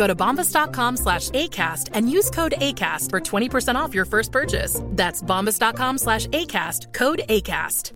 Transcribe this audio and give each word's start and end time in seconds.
Go 0.00 0.06
to 0.06 0.14
bombas.com 0.14 0.96
slash 0.96 1.28
ACAST 1.28 1.90
and 1.92 2.10
use 2.10 2.30
code 2.30 2.54
ACAST 2.56 3.10
for 3.10 3.20
20% 3.20 3.74
off 3.74 3.92
your 3.94 4.06
first 4.06 4.32
purchase. 4.32 4.80
That's 4.96 5.22
bombas.com 5.22 5.98
slash 5.98 6.26
ACAST, 6.28 6.94
code 6.94 7.20
ACAST. 7.28 7.92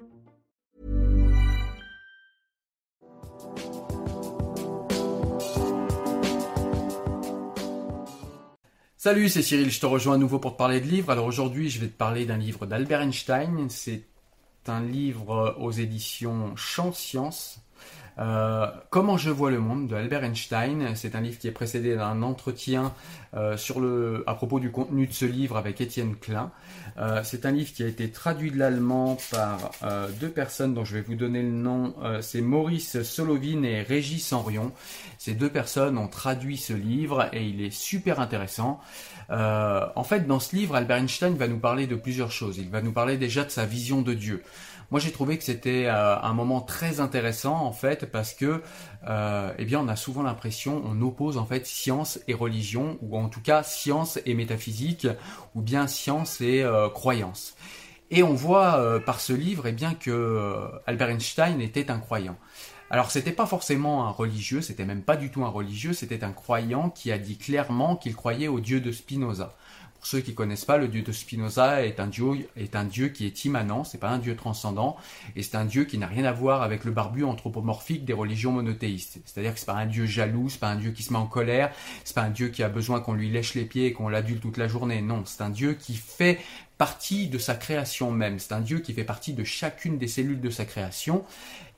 Salut, 8.98 9.30
c'est 9.30 9.42
Cyril, 9.42 9.70
je 9.70 9.80
te 9.80 9.86
rejoins 9.86 10.16
à 10.16 10.18
nouveau 10.18 10.38
pour 10.38 10.52
te 10.52 10.58
parler 10.58 10.82
de 10.82 10.86
livres. 10.86 11.10
Alors 11.10 11.24
aujourd'hui, 11.24 11.70
je 11.70 11.80
vais 11.80 11.88
te 11.88 11.96
parler 11.96 12.26
d'un 12.26 12.36
livre 12.36 12.66
d'Albert 12.66 13.00
Einstein. 13.00 13.70
C'est 13.70 14.04
un 14.66 14.82
livre 14.82 15.56
aux 15.58 15.72
éditions 15.72 16.54
Champ 16.54 16.92
Science. 16.92 17.60
Euh, 18.18 18.66
Comment 18.90 19.16
je 19.16 19.30
vois 19.30 19.50
le 19.50 19.58
monde 19.58 19.88
de 19.88 19.96
Albert 19.96 20.24
Einstein. 20.24 20.94
C'est 20.94 21.16
un 21.16 21.20
livre 21.20 21.38
qui 21.38 21.48
est 21.48 21.52
précédé 21.52 21.96
d'un 21.96 22.22
entretien 22.22 22.92
euh, 23.34 24.22
à 24.26 24.34
propos 24.34 24.60
du 24.60 24.70
contenu 24.70 25.06
de 25.06 25.12
ce 25.12 25.24
livre 25.24 25.56
avec 25.56 25.80
Étienne 25.80 26.14
Klein. 26.14 26.52
Euh, 26.96 27.22
c'est 27.24 27.44
un 27.44 27.50
livre 27.50 27.72
qui 27.72 27.82
a 27.82 27.88
été 27.88 28.10
traduit 28.10 28.52
de 28.52 28.58
l'allemand 28.58 29.18
par 29.30 29.72
deux 30.20 30.28
personnes 30.28 30.74
dont 30.74 30.84
je 30.84 30.94
vais 30.94 31.00
vous 31.00 31.16
donner 31.16 31.42
le 31.42 31.50
nom. 31.50 31.94
C'est 32.20 32.40
Maurice 32.40 33.02
Solovine 33.02 33.64
et 33.64 33.82
Régis 33.82 34.32
Henrion. 34.32 34.72
Ces 35.18 35.34
deux 35.34 35.50
personnes 35.50 35.98
ont 35.98 36.08
traduit 36.08 36.56
ce 36.56 36.72
livre 36.72 37.28
et 37.32 37.44
il 37.44 37.62
est 37.62 37.72
super 37.74 38.20
intéressant. 38.20 38.80
En 39.28 40.04
fait, 40.04 40.26
dans 40.26 40.40
ce 40.40 40.54
livre, 40.54 40.76
Albert 40.76 40.98
Einstein 40.98 41.34
va 41.34 41.48
nous 41.48 41.58
parler 41.58 41.86
de 41.86 41.96
plusieurs 41.96 42.30
choses. 42.30 42.58
Il 42.58 42.70
va 42.70 42.80
nous 42.80 42.92
parler 42.92 43.16
déjà 43.16 43.44
de 43.44 43.50
sa 43.50 43.66
vision 43.66 44.02
de 44.02 44.14
Dieu. 44.14 44.42
Moi, 44.94 45.00
j'ai 45.00 45.10
trouvé 45.10 45.38
que 45.38 45.42
c'était 45.42 45.86
euh, 45.86 46.16
un 46.20 46.34
moment 46.34 46.60
très 46.60 47.00
intéressant 47.00 47.56
en 47.56 47.72
fait 47.72 48.06
parce 48.06 48.32
que, 48.32 48.62
euh, 49.08 49.52
eh 49.58 49.64
bien, 49.64 49.80
on 49.80 49.88
a 49.88 49.96
souvent 49.96 50.22
l'impression, 50.22 50.80
on 50.84 51.02
oppose 51.02 51.36
en 51.36 51.44
fait 51.44 51.66
science 51.66 52.20
et 52.28 52.32
religion, 52.32 52.96
ou 53.02 53.18
en 53.18 53.28
tout 53.28 53.40
cas 53.40 53.64
science 53.64 54.20
et 54.24 54.34
métaphysique, 54.34 55.08
ou 55.56 55.62
bien 55.62 55.88
science 55.88 56.40
et 56.40 56.62
euh, 56.62 56.88
croyance. 56.90 57.56
Et 58.12 58.22
on 58.22 58.34
voit 58.34 59.00
par 59.04 59.18
ce 59.18 59.32
livre, 59.32 59.66
eh 59.66 59.72
bien, 59.72 59.94
que 59.94 60.60
Albert 60.86 61.08
Einstein 61.08 61.60
était 61.60 61.90
un 61.90 61.98
croyant. 61.98 62.36
Alors 62.88 63.10
c'était 63.10 63.32
pas 63.32 63.46
forcément 63.46 64.06
un 64.06 64.10
religieux, 64.10 64.60
c'était 64.60 64.84
même 64.84 65.02
pas 65.02 65.16
du 65.16 65.32
tout 65.32 65.44
un 65.44 65.48
religieux, 65.48 65.94
c'était 65.94 66.22
un 66.22 66.30
croyant 66.30 66.90
qui 66.90 67.10
a 67.10 67.18
dit 67.18 67.36
clairement 67.36 67.96
qu'il 67.96 68.14
croyait 68.14 68.46
au 68.46 68.60
Dieu 68.60 68.80
de 68.80 68.92
Spinoza. 68.92 69.56
Pour 70.04 70.10
ceux 70.10 70.20
qui 70.20 70.34
connaissent 70.34 70.66
pas, 70.66 70.76
le 70.76 70.88
dieu 70.88 71.00
de 71.00 71.12
Spinoza 71.12 71.82
est 71.82 71.98
un 71.98 72.08
dieu, 72.08 72.46
est 72.58 72.76
un 72.76 72.86
qui 72.86 73.24
est 73.24 73.44
immanent, 73.46 73.84
c'est 73.84 73.96
pas 73.96 74.10
un 74.10 74.18
dieu 74.18 74.36
transcendant, 74.36 74.98
et 75.34 75.42
c'est 75.42 75.56
un 75.56 75.64
dieu 75.64 75.84
qui 75.84 75.96
n'a 75.96 76.06
rien 76.06 76.26
à 76.26 76.32
voir 76.32 76.60
avec 76.60 76.84
le 76.84 76.90
barbu 76.90 77.24
anthropomorphique 77.24 78.04
des 78.04 78.12
religions 78.12 78.52
monothéistes. 78.52 79.20
C'est-à-dire 79.24 79.54
que 79.54 79.60
c'est 79.60 79.64
pas 79.64 79.76
un 79.76 79.86
dieu 79.86 80.04
jaloux, 80.04 80.50
c'est 80.50 80.60
pas 80.60 80.68
un 80.68 80.76
dieu 80.76 80.90
qui 80.90 81.02
se 81.02 81.10
met 81.10 81.18
en 81.18 81.24
colère, 81.24 81.72
c'est 82.04 82.14
pas 82.14 82.20
un 82.20 82.28
dieu 82.28 82.48
qui 82.48 82.62
a 82.62 82.68
besoin 82.68 83.00
qu'on 83.00 83.14
lui 83.14 83.30
lèche 83.30 83.54
les 83.54 83.64
pieds 83.64 83.86
et 83.86 83.92
qu'on 83.94 84.10
l'adule 84.10 84.40
toute 84.40 84.58
la 84.58 84.68
journée. 84.68 85.00
Non, 85.00 85.22
c'est 85.24 85.40
un 85.40 85.48
dieu 85.48 85.72
qui 85.72 85.94
fait 85.94 86.38
partie 86.76 87.28
de 87.28 87.38
sa 87.38 87.54
création 87.54 88.10
même. 88.10 88.38
C'est 88.38 88.52
un 88.52 88.60
Dieu 88.60 88.80
qui 88.80 88.92
fait 88.92 89.04
partie 89.04 89.32
de 89.32 89.44
chacune 89.44 89.96
des 89.96 90.08
cellules 90.08 90.40
de 90.40 90.50
sa 90.50 90.64
création. 90.64 91.24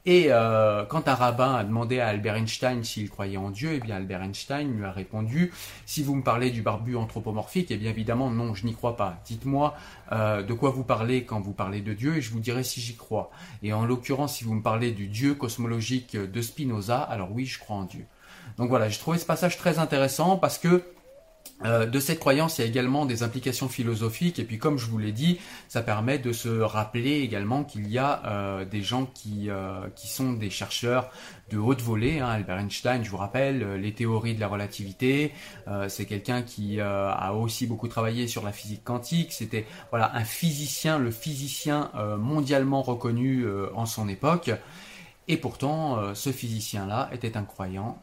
Et 0.09 0.27
euh, 0.31 0.84
quand 0.84 1.09
un 1.09 1.17
rabbin 1.17 1.56
a 1.56 1.65
demandé 1.65 1.99
à 1.99 2.06
Albert 2.06 2.37
Einstein 2.37 2.84
s'il 2.84 3.11
croyait 3.11 3.37
en 3.37 3.50
Dieu, 3.50 3.72
eh 3.75 3.81
bien 3.81 3.97
Albert 3.97 4.22
Einstein 4.22 4.72
lui 4.72 4.84
a 4.84 4.93
répondu 4.93 5.53
si 5.84 6.05
vous 6.05 6.15
me 6.15 6.22
parlez 6.22 6.50
du 6.50 6.62
barbu 6.62 6.94
anthropomorphique, 6.94 7.72
eh 7.72 7.77
bien 7.77 7.91
évidemment 7.91 8.31
non, 8.31 8.55
je 8.55 8.66
n'y 8.66 8.75
crois 8.75 8.97
pas. 8.97 9.21
Dites-moi 9.27 9.75
euh, 10.12 10.45
de 10.45 10.53
quoi 10.53 10.71
vous 10.71 10.84
parlez 10.84 11.25
quand 11.25 11.41
vous 11.41 11.53
parlez 11.53 11.81
de 11.81 11.93
Dieu 11.93 12.16
et 12.16 12.21
je 12.21 12.31
vous 12.31 12.39
dirai 12.39 12.62
si 12.62 12.81
j'y 12.81 12.95
crois. 12.95 13.33
Et 13.65 13.72
en 13.72 13.84
l'occurrence, 13.84 14.37
si 14.37 14.45
vous 14.45 14.55
me 14.55 14.62
parlez 14.62 14.93
du 14.93 15.09
Dieu 15.09 15.34
cosmologique 15.34 16.16
de 16.16 16.41
Spinoza, 16.41 17.00
alors 17.00 17.33
oui, 17.33 17.45
je 17.45 17.59
crois 17.59 17.77
en 17.77 17.84
Dieu. 17.84 18.06
Donc 18.59 18.69
voilà, 18.69 18.89
j'ai 18.89 19.00
trouvé 19.00 19.19
ce 19.19 19.27
passage 19.27 19.59
très 19.59 19.81
intéressant 19.81 20.37
parce 20.37 20.59
que 20.59 20.84
euh, 21.65 21.87
de 21.87 22.00
cette 22.00 22.21
croyance, 22.21 22.59
il 22.59 22.62
y 22.62 22.65
a 22.65 22.69
également 22.69 23.06
des 23.06 23.22
implications 23.22 23.69
philosophiques, 23.69 24.39
et 24.39 24.44
puis 24.44 24.59
comme 24.59 24.77
je 24.78 24.87
vous 24.87 24.99
l'ai 24.99 25.12
dit, 25.12 25.41
ça 25.69 25.83
permet 25.83 26.19
de 26.19 26.33
se 26.33 26.49
rappeler 26.49 27.21
également 27.21 27.65
qu'il 27.65 27.89
y 27.89 27.99
a 27.99 28.22
euh, 28.27 28.65
des 28.67 28.83
gens 28.83 29.06
qui, 29.06 29.49
euh, 29.49 29.89
qui 29.95 30.09
sont 30.09 30.34
des 30.34 30.50
chercheurs 30.50 31.11
de 31.50 31.56
haute 31.56 31.81
volée. 31.81 32.21
Hein. 32.21 32.28
Albert 32.28 32.59
Einstein, 32.59 33.05
je 33.05 33.11
vous 33.11 33.16
rappelle, 33.16 33.77
les 33.77 33.93
théories 33.95 34.34
de 34.34 34.41
la 34.41 34.49
relativité, 34.49 35.33
c'est 35.89 36.05
quelqu'un 36.05 36.43
qui 36.43 36.81
a 36.81 37.33
aussi 37.34 37.69
beaucoup 37.69 37.87
travaillé 37.87 38.27
sur 38.27 38.45
la 38.45 38.50
physique 38.50 38.83
quantique. 38.83 39.33
C'était 39.33 39.65
voilà 39.91 40.12
un 40.16 40.25
physicien, 40.25 40.99
le 40.99 41.12
physicien 41.12 41.93
mondialement 42.19 42.83
reconnu 42.83 43.47
en 43.75 43.87
son 43.87 44.09
époque. 44.09 44.50
Et 45.28 45.37
pourtant, 45.37 46.15
ce 46.15 46.33
physicien-là 46.33 47.11
était 47.12 47.37
un 47.37 47.45
croyant 47.45 48.03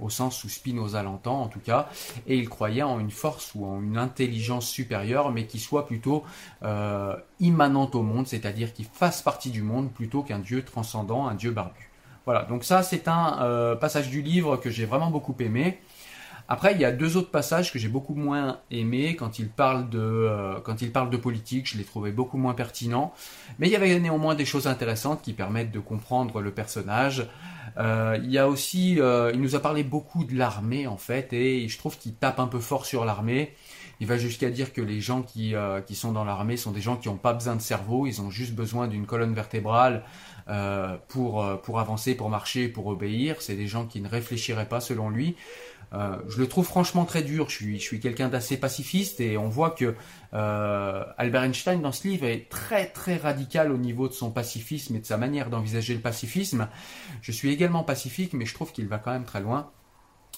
au 0.00 0.10
sens 0.10 0.44
où 0.44 0.48
Spinoza 0.48 1.02
l'entend 1.02 1.42
en 1.42 1.48
tout 1.48 1.60
cas, 1.60 1.88
et 2.26 2.36
il 2.36 2.48
croyait 2.48 2.82
en 2.82 3.00
une 3.00 3.10
force 3.10 3.52
ou 3.54 3.66
en 3.66 3.82
une 3.82 3.98
intelligence 3.98 4.68
supérieure, 4.68 5.32
mais 5.32 5.46
qui 5.46 5.58
soit 5.58 5.86
plutôt 5.86 6.24
euh, 6.62 7.16
immanente 7.40 7.94
au 7.94 8.02
monde, 8.02 8.26
c'est-à-dire 8.26 8.72
qui 8.72 8.84
fasse 8.84 9.22
partie 9.22 9.50
du 9.50 9.62
monde 9.62 9.90
plutôt 9.92 10.22
qu'un 10.22 10.38
dieu 10.38 10.62
transcendant, 10.62 11.26
un 11.26 11.34
dieu 11.34 11.50
barbu. 11.50 11.90
Voilà, 12.24 12.42
donc 12.44 12.64
ça 12.64 12.82
c'est 12.82 13.08
un 13.08 13.38
euh, 13.40 13.76
passage 13.76 14.10
du 14.10 14.20
livre 14.20 14.56
que 14.56 14.70
j'ai 14.70 14.84
vraiment 14.84 15.10
beaucoup 15.10 15.36
aimé. 15.40 15.78
Après, 16.48 16.74
il 16.74 16.80
y 16.80 16.84
a 16.84 16.92
deux 16.92 17.16
autres 17.16 17.32
passages 17.32 17.72
que 17.72 17.78
j'ai 17.80 17.88
beaucoup 17.88 18.14
moins 18.14 18.60
aimés 18.70 19.16
quand 19.16 19.40
il 19.40 19.48
parle 19.48 19.88
de 19.88 19.98
euh, 19.98 20.60
quand 20.60 20.80
il 20.80 20.92
parle 20.92 21.10
de 21.10 21.16
politique. 21.16 21.68
Je 21.68 21.76
les 21.76 21.82
trouvais 21.82 22.12
beaucoup 22.12 22.38
moins 22.38 22.54
pertinents, 22.54 23.12
mais 23.58 23.66
il 23.66 23.72
y 23.72 23.76
avait 23.76 23.98
néanmoins 23.98 24.36
des 24.36 24.44
choses 24.44 24.68
intéressantes 24.68 25.22
qui 25.22 25.32
permettent 25.32 25.72
de 25.72 25.80
comprendre 25.80 26.40
le 26.40 26.52
personnage. 26.52 27.26
Euh, 27.78 28.18
il 28.22 28.30
y 28.30 28.38
a 28.38 28.48
aussi, 28.48 29.00
euh, 29.00 29.30
il 29.34 29.40
nous 29.40 29.54
a 29.54 29.60
parlé 29.60 29.82
beaucoup 29.82 30.24
de 30.24 30.36
l'armée 30.36 30.86
en 30.86 30.96
fait, 30.96 31.32
et 31.32 31.68
je 31.68 31.78
trouve 31.78 31.98
qu'il 31.98 32.14
tape 32.14 32.40
un 32.40 32.46
peu 32.46 32.60
fort 32.60 32.86
sur 32.86 33.04
l'armée. 33.04 33.54
Il 34.00 34.06
va 34.06 34.18
jusqu'à 34.18 34.50
dire 34.50 34.72
que 34.72 34.82
les 34.82 35.00
gens 35.00 35.22
qui, 35.22 35.54
euh, 35.54 35.80
qui 35.80 35.94
sont 35.94 36.12
dans 36.12 36.24
l'armée 36.24 36.56
sont 36.56 36.70
des 36.70 36.82
gens 36.82 36.96
qui 36.96 37.08
n'ont 37.08 37.16
pas 37.16 37.32
besoin 37.32 37.56
de 37.56 37.62
cerveau, 37.62 38.06
ils 38.06 38.20
ont 38.20 38.30
juste 38.30 38.54
besoin 38.54 38.88
d'une 38.88 39.06
colonne 39.06 39.32
vertébrale 39.32 40.04
euh, 40.48 40.96
pour, 41.08 41.44
pour 41.62 41.80
avancer, 41.80 42.14
pour 42.14 42.28
marcher, 42.28 42.68
pour 42.68 42.86
obéir. 42.88 43.40
C'est 43.40 43.56
des 43.56 43.66
gens 43.66 43.86
qui 43.86 44.00
ne 44.00 44.08
réfléchiraient 44.08 44.68
pas 44.68 44.80
selon 44.80 45.08
lui. 45.08 45.34
Euh, 45.92 46.16
je 46.28 46.38
le 46.38 46.48
trouve 46.48 46.66
franchement 46.66 47.04
très 47.04 47.22
dur. 47.22 47.48
Je 47.48 47.76
suis, 47.78 48.00
quelqu'un 48.00 48.28
d'assez 48.28 48.56
pacifiste 48.56 49.20
et 49.20 49.38
on 49.38 49.48
voit 49.48 49.70
que 49.70 49.94
euh, 50.34 51.04
Albert 51.16 51.44
Einstein 51.44 51.80
dans 51.80 51.92
ce 51.92 52.08
livre 52.08 52.26
est 52.26 52.48
très 52.48 52.86
très 52.86 53.16
radical 53.16 53.70
au 53.70 53.78
niveau 53.78 54.08
de 54.08 54.12
son 54.12 54.30
pacifisme 54.30 54.96
et 54.96 55.00
de 55.00 55.06
sa 55.06 55.16
manière 55.16 55.50
d'envisager 55.50 55.94
le 55.94 56.00
pacifisme. 56.00 56.68
Je 57.22 57.32
suis 57.32 57.50
également 57.50 57.84
pacifique, 57.84 58.32
mais 58.32 58.46
je 58.46 58.54
trouve 58.54 58.72
qu'il 58.72 58.88
va 58.88 58.98
quand 58.98 59.12
même 59.12 59.24
très 59.24 59.40
loin. 59.40 59.70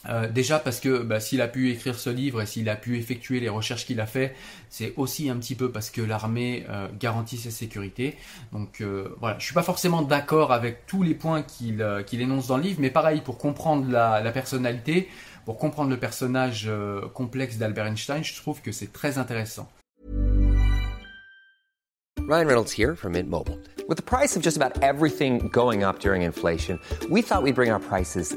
Euh, 0.07 0.29
déjà 0.29 0.59
parce 0.59 0.81
que 0.81 1.03
bah, 1.03 1.21
s'il 1.21 1.41
a 1.41 1.49
pu 1.49 1.71
écrire 1.71 1.99
ce 1.99 2.11
livre 2.11 2.41
et 2.41 2.47
s'il 2.47 2.69
a 2.69 2.77
pu 2.77 2.99
effectuer 2.99 3.41
les 3.41 3.49
recherches 3.49 3.85
qu'il 3.85 4.01
a 4.01 4.07
fait, 4.07 4.35
c'est 4.71 4.95
aussi 4.97 5.29
un 5.29 5.37
petit 5.37 5.55
peu 5.55 5.71
parce 5.71 5.91
que 5.91 6.01
l'armée 6.01 6.65
euh, 6.69 6.87
garantit 6.99 7.37
sa 7.37 7.51
sécurité. 7.51 8.17
Donc 8.53 8.81
euh, 8.81 9.09
voilà, 9.19 9.39
je 9.39 9.45
suis 9.45 9.55
pas 9.55 9.63
forcément 9.63 10.03
d'accord 10.03 10.53
avec 10.53 10.87
tous 10.87 11.03
les 11.03 11.15
points 11.15 11.43
qu'il 11.43 11.81
énonce 12.21 12.47
dans 12.47 12.57
le 12.57 12.63
livre, 12.63 12.81
mais 12.81 12.91
pareil 12.91 13.21
pour 13.23 13.39
comprendre 13.39 13.91
la, 13.91 14.21
la 14.21 14.31
personnalité, 14.31 15.09
pour 15.45 15.59
comprendre 15.59 15.91
le 15.91 15.97
personnage 15.97 16.71
complexe 17.15 17.57
d'Albert 17.57 17.87
Einstein, 17.87 18.23
je 18.23 18.37
trouve 18.37 18.61
que 18.61 18.71
c'est 18.71 18.93
très 18.93 19.19
intéressant. 19.19 19.69
Ryan 22.29 22.47
Reynolds 22.47 22.73
here 22.73 22.95
from 22.95 23.13
Mint 23.13 23.31
Mobile. 23.31 23.59
With 23.89 23.97
the 23.97 24.03
price 24.03 24.37
of 24.37 24.43
just 24.43 24.59
about 24.59 24.83
everything 24.83 25.49
going 25.49 25.83
up 25.83 26.01
during 26.01 26.23
inflation, 26.23 26.79
we 27.09 27.23
thought 27.23 27.43
we'd 27.43 27.55
bring 27.55 27.71
our 27.71 27.81
prices 27.81 28.37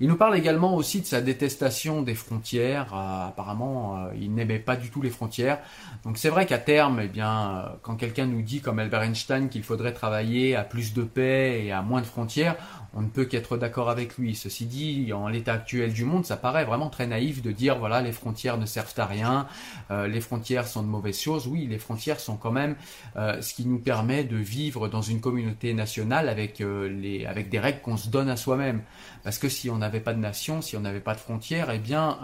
Il 0.00 0.08
nous 0.08 0.16
parle 0.16 0.36
également 0.36 0.74
aussi 0.74 1.00
de 1.00 1.06
sa 1.06 1.20
détestation 1.20 2.02
des 2.02 2.14
frontières. 2.14 2.92
Euh, 2.94 3.28
apparemment, 3.28 3.96
euh, 3.96 4.10
il 4.20 4.34
n'aimait 4.34 4.58
pas 4.58 4.76
du 4.76 4.90
tout 4.90 5.02
les 5.02 5.10
frontières. 5.10 5.58
Donc 6.04 6.18
c'est 6.18 6.28
vrai 6.28 6.46
qu'à 6.46 6.58
terme, 6.58 7.00
eh 7.02 7.08
bien, 7.08 7.50
euh, 7.50 7.68
quand 7.82 7.94
quelqu'un 7.94 8.26
nous 8.26 8.42
dit, 8.42 8.60
comme 8.60 8.78
Albert 8.78 9.02
Einstein, 9.02 9.48
qu'il 9.48 9.62
faudrait 9.62 9.92
travailler 9.92 10.56
à 10.56 10.64
plus 10.64 10.94
de 10.94 11.02
paix 11.02 11.64
et 11.64 11.72
à 11.72 11.82
moins 11.82 12.00
de 12.00 12.06
frontières, 12.06 12.56
on 12.96 13.02
ne 13.02 13.08
peut 13.08 13.24
qu'être 13.24 13.56
d'accord 13.56 13.90
avec 13.90 14.18
lui. 14.18 14.34
Ceci 14.34 14.66
dit, 14.66 15.12
en 15.12 15.28
l'état 15.28 15.54
actuel 15.54 15.92
du 15.92 16.04
monde, 16.04 16.24
ça 16.24 16.36
paraît 16.36 16.64
vraiment 16.64 16.90
très 16.90 17.06
naïf 17.06 17.42
de 17.42 17.50
dire 17.50 17.78
voilà 17.78 18.00
les 18.00 18.12
frontières 18.12 18.56
ne 18.56 18.66
servent 18.66 18.94
à 18.98 19.06
rien, 19.06 19.48
les 19.90 20.20
frontières 20.20 20.68
sont 20.68 20.82
de 20.82 20.86
mauvaises 20.86 21.18
choses. 21.18 21.48
Oui, 21.48 21.66
les 21.68 21.78
frontières 21.80 22.20
sont 22.20 22.36
quand 22.36 22.52
même 22.52 22.76
ce 23.16 23.52
qui 23.52 23.66
nous 23.66 23.80
permet 23.80 24.22
de 24.22 24.36
vivre 24.36 24.86
dans 24.86 25.02
une 25.02 25.20
communauté 25.20 25.74
nationale 25.74 26.28
avec 26.28 26.60
les 26.60 27.26
avec 27.26 27.48
des 27.48 27.58
règles 27.58 27.80
qu'on 27.80 27.96
se 27.96 28.08
donne 28.10 28.28
à 28.28 28.36
soi-même. 28.36 28.82
Parce 29.24 29.38
que 29.38 29.48
si 29.48 29.70
on 29.70 29.82
n'avait 29.84 30.00
pas 30.00 30.14
de 30.14 30.18
nation, 30.18 30.62
si 30.62 30.76
on 30.76 30.80
n'avait 30.80 31.00
pas 31.00 31.14
de 31.14 31.20
frontières, 31.20 31.70
eh 31.70 31.78
bien 31.78 32.18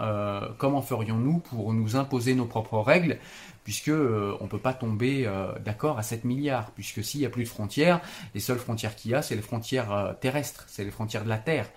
comment 0.57 0.81
ferions-nous 0.81 1.39
pour 1.39 1.73
nous 1.73 1.95
imposer 1.95 2.35
nos 2.35 2.45
propres 2.45 2.79
règles 2.79 3.17
puisque 3.63 3.89
euh, 3.89 4.35
on 4.39 4.47
peut 4.47 4.59
pas 4.59 4.73
tomber 4.73 5.25
euh, 5.25 5.51
d'accord 5.59 5.99
à 5.99 6.03
7 6.03 6.25
milliards, 6.25 6.71
puisque 6.71 7.03
s'il 7.03 7.21
y 7.21 7.25
a 7.25 7.29
plus 7.29 7.43
de 7.43 7.49
frontières, 7.49 8.01
les 8.33 8.39
seules 8.39 8.59
frontières 8.59 8.95
qu'il 8.95 9.11
y 9.11 9.15
a, 9.15 9.21
c'est 9.21 9.35
les 9.35 9.41
frontières 9.41 9.91
euh, 9.91 10.13
terrestres, 10.13 10.65
c'est 10.67 10.83
les 10.83 10.91
frontières 10.91 11.23
de 11.23 11.29
la 11.29 11.37
Terre. 11.37 11.67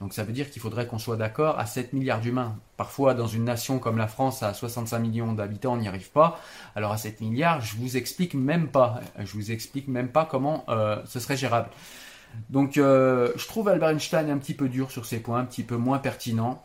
Donc 0.00 0.12
ça 0.12 0.24
veut 0.24 0.32
dire 0.32 0.50
qu'il 0.50 0.60
faudrait 0.60 0.86
qu'on 0.86 0.98
soit 0.98 1.16
d'accord 1.16 1.58
à 1.58 1.66
7 1.66 1.92
milliards 1.92 2.20
d'humains. 2.20 2.56
Parfois, 2.76 3.14
dans 3.14 3.26
une 3.26 3.44
nation 3.44 3.78
comme 3.78 3.96
la 3.96 4.06
France, 4.06 4.42
à 4.42 4.52
65 4.52 4.98
millions 4.98 5.32
d'habitants, 5.32 5.72
on 5.72 5.78
n'y 5.78 5.88
arrive 5.88 6.10
pas. 6.10 6.38
Alors 6.76 6.92
à 6.92 6.98
7 6.98 7.20
milliards, 7.20 7.60
je 7.62 7.76
vous 7.76 7.96
explique 7.96 8.34
même 8.34 8.68
pas, 8.68 9.00
je 9.18 9.32
vous 9.32 9.50
explique 9.50 9.88
même 9.88 10.08
pas 10.08 10.26
comment 10.26 10.64
ce 11.06 11.18
serait 11.18 11.36
gérable. 11.36 11.70
Donc 12.48 12.72
je 12.74 13.46
trouve 13.46 13.68
Albert 13.68 13.90
Einstein 13.90 14.30
un 14.30 14.38
petit 14.38 14.54
peu 14.54 14.68
dur 14.68 14.90
sur 14.90 15.06
ces 15.06 15.20
points, 15.20 15.40
un 15.40 15.44
petit 15.44 15.62
peu 15.62 15.76
moins 15.76 15.98
pertinent 15.98 16.62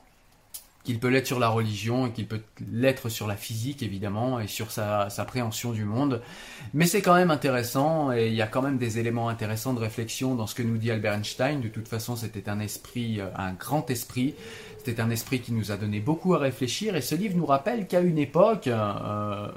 qu'il 0.85 0.99
peut 0.99 1.09
l'être 1.09 1.25
sur 1.25 1.39
la 1.39 1.49
religion 1.49 2.07
et 2.07 2.11
qu'il 2.11 2.27
peut 2.27 2.41
l'être 2.71 3.09
sur 3.09 3.27
la 3.27 3.35
physique 3.35 3.81
évidemment 3.81 4.39
et 4.39 4.47
sur 4.47 4.71
sa, 4.71 5.09
sa 5.09 5.25
préhension 5.25 5.71
du 5.71 5.83
monde. 5.83 6.21
Mais 6.73 6.85
c'est 6.85 7.01
quand 7.01 7.15
même 7.15 7.31
intéressant 7.31 8.13
et 8.13 8.27
il 8.27 8.35
y 8.35 8.41
a 8.41 8.47
quand 8.47 8.61
même 8.61 8.77
des 8.77 8.99
éléments 8.99 9.27
intéressants 9.27 9.73
de 9.73 9.79
réflexion 9.79 10.35
dans 10.35 10.47
ce 10.47 10.53
que 10.53 10.61
nous 10.61 10.77
dit 10.77 10.91
Albert 10.91 11.15
Einstein. 11.15 11.59
De 11.59 11.67
toute 11.67 11.87
façon, 11.87 12.15
c'était 12.15 12.47
un 12.49 12.59
esprit, 12.59 13.19
euh, 13.19 13.27
un 13.35 13.53
grand 13.53 13.89
esprit. 13.89 14.35
C'était 14.77 15.01
un 15.01 15.09
esprit 15.09 15.41
qui 15.41 15.51
nous 15.51 15.71
a 15.71 15.77
donné 15.77 15.99
beaucoup 15.99 16.35
à 16.35 16.37
réfléchir 16.37 16.95
et 16.95 17.01
ce 17.01 17.15
livre 17.15 17.35
nous 17.35 17.47
rappelle 17.47 17.87
qu'à 17.87 18.01
une 18.01 18.19
époque, 18.19 18.67
euh, 18.67 19.47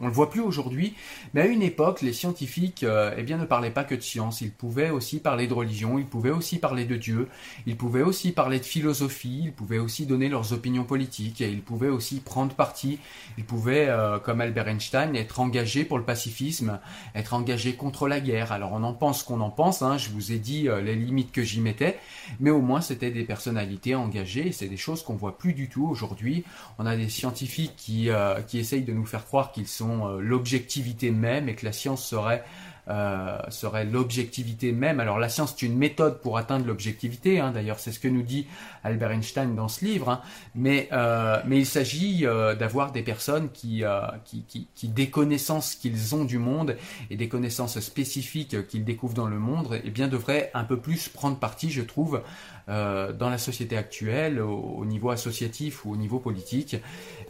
on 0.00 0.06
le 0.06 0.12
voit 0.12 0.30
plus 0.30 0.40
aujourd'hui, 0.40 0.94
mais 1.34 1.42
à 1.42 1.46
une 1.46 1.62
époque, 1.62 2.02
les 2.02 2.12
scientifiques 2.12 2.82
euh, 2.82 3.14
eh 3.16 3.22
bien, 3.22 3.38
ne 3.38 3.44
parlaient 3.44 3.70
pas 3.70 3.84
que 3.84 3.94
de 3.94 4.00
science, 4.00 4.40
ils 4.40 4.50
pouvaient 4.50 4.90
aussi 4.90 5.20
parler 5.20 5.46
de 5.46 5.54
religion, 5.54 5.98
ils 5.98 6.06
pouvaient 6.06 6.30
aussi 6.30 6.58
parler 6.58 6.84
de 6.84 6.96
Dieu, 6.96 7.28
ils 7.66 7.76
pouvaient 7.76 8.02
aussi 8.02 8.32
parler 8.32 8.58
de 8.58 8.64
philosophie, 8.64 9.42
ils 9.44 9.52
pouvaient 9.52 9.78
aussi 9.78 10.06
donner 10.06 10.28
leurs 10.28 10.52
opinions 10.52 10.84
politiques, 10.84 11.40
et 11.40 11.48
ils 11.48 11.62
pouvaient 11.62 11.88
aussi 11.88 12.20
prendre 12.20 12.54
parti, 12.54 12.98
ils 13.38 13.44
pouvaient, 13.44 13.86
euh, 13.88 14.18
comme 14.18 14.40
Albert 14.40 14.68
Einstein, 14.68 15.16
être 15.16 15.40
engagés 15.40 15.84
pour 15.84 15.98
le 15.98 16.04
pacifisme, 16.04 16.78
être 17.14 17.34
engagés 17.34 17.74
contre 17.74 18.08
la 18.08 18.20
guerre. 18.20 18.52
Alors 18.52 18.72
on 18.72 18.82
en 18.82 18.92
pense 18.92 19.22
qu'on 19.22 19.40
en 19.40 19.50
pense, 19.50 19.82
hein, 19.82 19.96
je 19.96 20.10
vous 20.10 20.32
ai 20.32 20.38
dit 20.38 20.68
euh, 20.68 20.80
les 20.80 20.94
limites 20.94 21.32
que 21.32 21.42
j'y 21.42 21.60
mettais, 21.60 21.98
mais 22.40 22.50
au 22.50 22.60
moins 22.60 22.80
c'était 22.80 23.10
des 23.10 23.24
personnalités 23.24 23.94
engagées, 23.94 24.52
c'est 24.52 24.68
des 24.68 24.76
choses 24.76 25.02
qu'on 25.02 25.16
voit 25.16 25.38
plus 25.38 25.54
du 25.54 25.68
tout 25.68 25.86
aujourd'hui. 25.86 26.44
On 26.78 26.86
a 26.86 26.96
des 26.96 27.08
scientifiques 27.08 27.74
qui, 27.76 28.10
qui 28.46 28.58
essayent 28.58 28.82
de 28.82 28.92
nous 28.92 29.06
faire 29.06 29.24
croire 29.24 29.52
qu'ils 29.52 29.66
sont 29.66 29.85
euh, 29.86 30.20
l'objectivité 30.20 31.10
même 31.10 31.48
et 31.48 31.54
que 31.54 31.64
la 31.64 31.72
science 31.72 32.04
serait 32.04 32.44
euh, 32.88 33.38
serait 33.48 33.84
l'objectivité 33.84 34.70
même. 34.70 35.00
Alors 35.00 35.18
la 35.18 35.28
science 35.28 35.54
est 35.54 35.62
une 35.62 35.76
méthode 35.76 36.20
pour 36.20 36.38
atteindre 36.38 36.66
l'objectivité, 36.66 37.40
hein. 37.40 37.50
d'ailleurs 37.50 37.80
c'est 37.80 37.90
ce 37.90 37.98
que 37.98 38.06
nous 38.06 38.22
dit 38.22 38.46
Albert 38.84 39.10
Einstein 39.10 39.56
dans 39.56 39.66
ce 39.66 39.84
livre, 39.84 40.08
hein. 40.08 40.20
mais, 40.54 40.88
euh, 40.92 41.40
mais 41.46 41.58
il 41.58 41.66
s'agit 41.66 42.24
d'avoir 42.56 42.92
des 42.92 43.02
personnes 43.02 43.50
qui, 43.50 43.82
qui, 44.24 44.44
qui, 44.44 44.68
qui, 44.72 44.86
des 44.86 45.10
connaissances 45.10 45.74
qu'ils 45.74 46.14
ont 46.14 46.24
du 46.24 46.38
monde 46.38 46.76
et 47.10 47.16
des 47.16 47.28
connaissances 47.28 47.80
spécifiques 47.80 48.68
qu'ils 48.68 48.84
découvrent 48.84 49.14
dans 49.14 49.26
le 49.26 49.40
monde, 49.40 49.74
et 49.74 49.82
eh 49.86 49.90
bien 49.90 50.06
devraient 50.06 50.52
un 50.54 50.62
peu 50.62 50.76
plus 50.76 51.08
prendre 51.08 51.40
parti, 51.40 51.70
je 51.70 51.82
trouve, 51.82 52.22
euh, 52.68 53.12
dans 53.12 53.30
la 53.30 53.38
société 53.38 53.76
actuelle, 53.76 54.40
au, 54.40 54.84
niveau 54.84 55.10
associatif 55.10 55.84
ou 55.84 55.92
au 55.92 55.96
niveau 55.96 56.18
politique, 56.18 56.76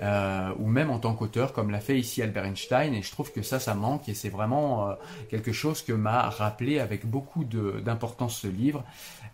euh, 0.02 0.50
ou 0.59 0.66
même 0.66 0.90
en 0.90 0.99
tant 0.99 1.14
qu'auteur, 1.14 1.52
comme 1.52 1.71
l'a 1.71 1.81
fait 1.81 1.99
ici 1.99 2.23
Albert 2.23 2.47
Einstein. 2.47 2.95
Et 2.95 3.02
je 3.02 3.11
trouve 3.11 3.33
que 3.33 3.43
ça, 3.43 3.61
ça 3.61 3.75
manque, 3.75 4.09
et 4.09 4.14
c'est 4.14 4.31
vraiment 4.31 4.88
euh, 4.88 4.95
quelque 5.28 5.52
chose 5.52 5.83
que 5.83 5.93
m'a 5.93 6.28
rappelé 6.31 6.78
avec 6.78 7.07
beaucoup 7.07 7.45
d'importance 7.45 8.38
ce 8.38 8.49
livre. 8.49 8.83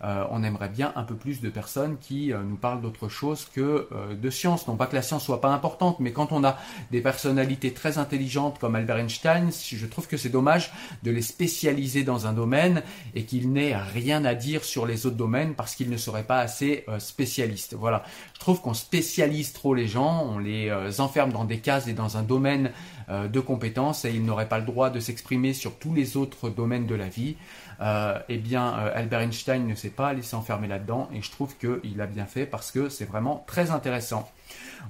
Euh, 0.05 0.25
on 0.31 0.43
aimerait 0.43 0.69
bien 0.69 0.93
un 0.97 1.05
peu 1.05 1.15
plus 1.15 1.41
de 1.41 1.49
personnes 1.49 1.97
qui 1.99 2.33
euh, 2.33 2.43
nous 2.43 2.57
parlent 2.57 2.81
d'autre 2.81 3.09
chose 3.09 3.47
que 3.55 3.89
euh, 3.93 4.15
de 4.15 4.31
science. 4.31 4.67
Non 4.67 4.75
pas 4.75 4.87
que 4.87 4.97
la 4.97 5.03
science 5.03 5.25
soit 5.25 5.41
pas 5.41 5.51
importante, 5.51 6.01
mais 6.01 6.13
quand 6.13 6.33
on 6.33 6.43
a 6.43 6.59
des 6.91 7.01
personnalités 7.01 7.73
très 7.73 7.99
intelligentes 7.99 8.59
comme 8.59 8.75
Albert 8.75 8.97
Einstein, 8.97 9.51
je 9.53 9.87
trouve 9.87 10.09
que 10.09 10.17
c'est 10.17 10.29
dommage 10.29 10.73
de 11.05 11.13
les 11.13 11.23
spécialiser 11.23 12.03
dans 12.03 12.27
un 12.27 12.33
domaine 12.33 12.83
et 13.15 13.25
qu'ils 13.25 13.53
n'aient 13.53 13.77
rien 13.77 14.25
à 14.25 14.35
dire 14.35 14.65
sur 14.65 14.87
les 14.87 15.07
autres 15.07 15.17
domaines 15.17 15.55
parce 15.55 15.77
qu'ils 15.77 15.91
ne 15.93 15.97
seraient 15.97 16.25
pas 16.25 16.41
assez 16.41 16.85
spécialistes. 16.99 17.75
Voilà. 17.75 18.03
Je 18.35 18.41
trouve 18.41 18.61
qu'on 18.61 18.75
spécialise 18.75 19.53
trop 19.53 19.75
les 19.75 19.87
gens, 19.87 20.27
on 20.29 20.39
les 20.39 21.01
enferme 21.01 21.33
dans 21.33 21.45
des 21.45 21.59
cases 21.59 21.87
et 21.87 21.93
dans 21.93 22.17
un 22.17 22.23
domaine 22.23 22.73
de 23.09 23.41
compétences 23.41 24.05
et 24.05 24.11
ils 24.11 24.25
n'auraient 24.25 24.49
pas 24.49 24.59
le 24.59 24.65
droit 24.65 24.91
de 24.91 24.99
s'exprimer 25.01 25.53
sur 25.53 25.77
tous 25.77 25.95
les 25.95 26.17
autres 26.17 26.49
domaines 26.51 26.87
de 26.87 26.95
la 26.95 27.09
vie. 27.09 27.37
Euh, 27.83 28.19
eh 28.29 28.39
bien, 28.39 28.79
euh, 28.79 28.93
Albert 28.95 29.21
Einstein 29.21 29.67
ne 29.67 29.75
s'est 29.75 29.91
pas 29.91 30.13
laissé 30.13 30.37
enfermer 30.37 30.69
là-dedans 30.69 31.09
et 31.13 31.21
je 31.21 31.31
trouve 31.31 31.57
qu'il 31.57 32.01
a 32.01 32.07
bien 32.07 32.27
fait 32.27 32.47
parce 32.47 32.71
que 32.71 32.89
c'est 32.89 33.05
vraiment 33.05 33.45
très 33.47 33.71
intéressant. 33.71 34.31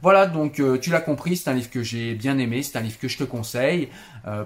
Voilà, 0.00 0.26
donc 0.26 0.59
euh, 0.59 0.78
tu 0.78 0.90
l'as 0.90 1.00
compris, 1.00 1.37
c'est 1.37 1.49
un 1.49 1.54
livre 1.54 1.71
que 1.71 1.83
j'ai 1.83 2.14
bien 2.14 2.38
aimé, 2.38 2.62
c'est 2.62 2.76
un 2.76 2.81
livre 2.81 2.99
que 2.99 3.09
je 3.09 3.19
te 3.19 3.25
conseille. 3.25 3.88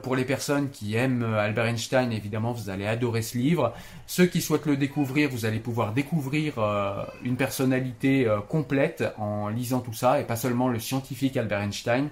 pour 0.03 0.17
les 0.17 0.25
personnes 0.25 0.71
qui 0.71 0.97
aiment 0.97 1.23
Albert 1.23 1.67
Einstein, 1.67 2.11
évidemment, 2.11 2.53
vous 2.53 2.71
allez 2.71 2.87
adorer 2.87 3.23
ce 3.23 3.37
livre. 3.37 3.75
Ceux 4.07 4.27
qui 4.27 4.41
souhaitent 4.41 4.67
le 4.67 4.77
découvrir, 4.77 5.29
vous 5.31 5.45
allez 5.45 5.59
pouvoir 5.59 5.93
découvrir 5.93 6.55
une 7.23 7.37
personnalité 7.37 8.27
complète 8.49 9.05
en 9.19 9.49
lisant 9.49 9.81
tout 9.81 9.93
ça 9.93 10.19
et 10.19 10.25
pas 10.25 10.37
seulement 10.37 10.69
le 10.69 10.79
scientifique 10.79 11.37
Albert 11.37 11.61
Einstein. 11.61 12.09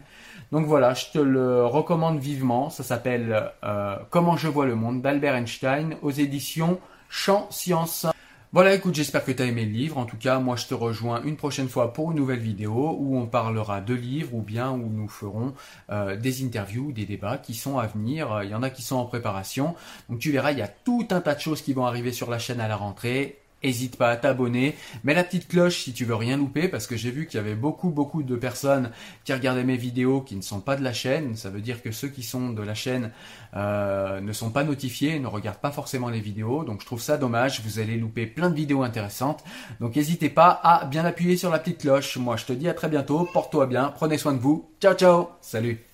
Donc 0.53 0.67
voilà, 0.67 0.95
je 0.95 1.07
te 1.13 1.19
le 1.19 1.67
recommande 1.67 2.21
vivement. 2.21 2.71
Ça 2.71 2.83
s'appelle 2.83 3.51
euh, 3.65 3.97
Comment 4.11 4.37
je 4.37 4.49
vois 4.49 4.67
le 4.67 4.75
monde 4.75 5.03
d'Albert 5.03 5.35
Einstein 5.35 5.97
aux 6.03 6.13
éditions 6.13 6.79
Champ 7.09 7.49
Science. 7.51 8.07
Voilà, 8.55 8.73
écoute, 8.73 8.95
j'espère 8.95 9.25
que 9.25 9.33
tu 9.33 9.43
as 9.43 9.47
aimé 9.47 9.65
le 9.65 9.73
livre. 9.73 9.99
En 9.99 10.05
tout 10.05 10.17
cas, 10.17 10.39
moi, 10.39 10.55
je 10.55 10.67
te 10.67 10.75
rejoins 10.75 11.21
une 11.25 11.35
prochaine 11.35 11.69
fois 11.69 11.93
pour 11.93 12.13
une 12.13 12.19
nouvelle 12.19 12.39
vidéo 12.39 12.97
où 13.01 13.19
on 13.19 13.27
parlera 13.27 13.81
de 13.81 13.95
livres 13.95 14.33
ou 14.33 14.43
bien 14.43 14.71
où 14.71 14.89
nous 14.89 15.09
ferons 15.09 15.55
euh, 15.91 16.15
des 16.15 16.45
interviews, 16.45 16.93
des 16.93 17.05
débats 17.05 17.37
qui 17.37 17.55
sont 17.55 17.81
à 17.81 17.89
venir. 17.89 18.45
Il 18.45 18.51
y 18.51 18.55
en 18.55 18.63
a 18.63 18.71
qui 18.71 18.83
sont 18.83 18.95
en 18.95 19.07
préparation. 19.07 19.75
Donc 20.09 20.21
tu 20.21 20.31
verras, 20.31 20.53
il 20.53 20.59
y 20.59 20.63
a 20.63 20.69
tout 20.69 21.09
un 21.11 21.21
tas 21.21 21.35
de 21.35 21.41
choses 21.41 21.63
qui 21.63 21.73
vont 21.73 21.85
arriver 21.85 22.13
sur 22.13 22.31
la 22.31 22.39
chaîne 22.39 22.61
à 22.61 22.69
la 22.69 22.77
rentrée. 22.77 23.41
N'hésite 23.65 23.97
pas 23.97 24.11
à 24.11 24.17
t'abonner, 24.17 24.77
mets 25.05 25.15
la 25.15 25.25
petite 25.25 25.49
cloche 25.49 25.79
si 25.79 25.95
tu 25.95 26.05
veux 26.05 26.15
rien 26.15 26.37
louper 26.37 26.69
parce 26.69 26.87
que 26.87 26.97
j'ai 26.97 27.11
vu 27.11 27.27
qu'il 27.27 27.39
y 27.39 27.41
avait 27.41 27.55
beaucoup 27.55 27.89
beaucoup 27.89 28.23
de 28.23 28.37
personnes 28.37 28.91
qui 29.25 29.33
regardaient 29.33 29.65
mes 29.65 29.79
vidéos 29.79 30.21
qui 30.21 30.37
ne 30.37 30.43
sont 30.43 30.61
pas 30.61 30.77
de 30.77 30.85
la 30.85 30.93
chaîne. 30.93 31.35
Ça 31.35 31.49
veut 31.49 31.63
dire 31.63 31.83
que 31.83 31.91
ceux 31.91 32.09
qui 32.09 32.23
sont 32.23 32.51
de 32.51 32.63
la 32.63 32.75
chaîne 32.75 33.11
euh, 33.57 34.21
ne 34.21 34.33
sont 34.33 34.51
pas 34.51 34.65
notifiés, 34.65 35.19
ne 35.19 35.27
regardent 35.27 35.61
pas 35.61 35.71
forcément 35.71 36.11
les 36.11 36.21
vidéos. 36.21 36.65
Donc 36.65 36.83
je 36.83 36.87
trouve 36.87 37.01
ça 37.01 37.17
dommage. 37.17 37.63
Vous 37.65 37.79
allez 37.79 37.97
louper 37.97 38.27
plein 38.27 38.51
de 38.51 38.55
vidéos 38.55 38.83
intéressantes. 38.83 39.43
Donc 39.81 39.97
n'hésitez 39.97 40.29
pas 40.29 40.61
à 40.63 40.85
bien 40.85 41.07
appuyer 41.07 41.39
sur 41.39 41.51
la 41.51 41.59
petite 41.59 41.81
cloche. 41.81 42.19
Moi 42.19 42.37
je 42.37 42.45
te 42.45 42.53
dis 42.53 42.69
à 42.69 42.75
très 42.75 42.89
bientôt. 42.89 43.27
Porte-toi 43.33 43.67
bien, 43.67 43.93
prenez 43.95 44.19
soin 44.19 44.35
de 44.35 44.39
vous. 44.39 44.69
Ciao 44.79 44.95
ciao. 44.95 45.29
Salut. 45.41 45.94